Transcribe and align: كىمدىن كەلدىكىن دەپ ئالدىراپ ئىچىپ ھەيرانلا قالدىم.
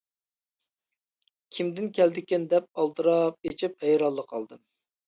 كىمدىن 1.57 1.91
كەلدىكىن 1.99 2.51
دەپ 2.55 2.67
ئالدىراپ 2.79 3.51
ئىچىپ 3.53 3.81
ھەيرانلا 3.89 4.29
قالدىم. 4.35 4.67